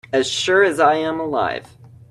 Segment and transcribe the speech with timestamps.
[0.11, 1.77] As sure as I am alive